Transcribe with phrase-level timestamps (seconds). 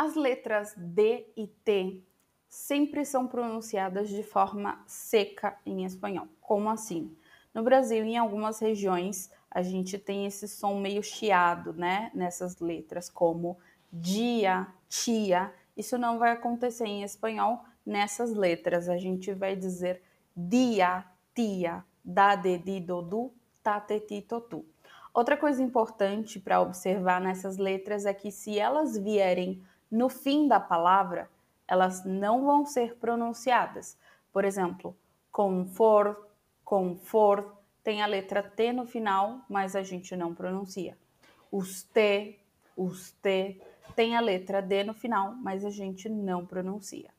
[0.00, 2.00] As letras D e T
[2.48, 6.28] sempre são pronunciadas de forma seca em espanhol.
[6.40, 7.16] Como assim?
[7.52, 12.12] No Brasil, em algumas regiões, a gente tem esse som meio chiado, né?
[12.14, 13.58] Nessas letras, como
[13.92, 15.52] dia, tia.
[15.76, 18.88] Isso não vai acontecer em espanhol nessas letras.
[18.88, 20.00] A gente vai dizer
[20.36, 21.04] dia,
[21.34, 23.32] tia, da, de, di, do, du,
[23.64, 24.64] ta, te, ti, to, tu.
[25.12, 29.60] Outra coisa importante para observar nessas letras é que se elas vierem
[29.90, 31.30] no fim da palavra,
[31.66, 33.96] elas não vão ser pronunciadas.
[34.32, 34.96] Por exemplo,
[35.30, 36.16] confort,
[36.64, 37.46] confort,
[37.82, 40.96] tem a letra T no final, mas a gente não pronuncia.
[41.50, 42.38] Os T,
[42.76, 43.60] os T,
[43.96, 47.10] tem a letra D no final, mas a gente não pronuncia.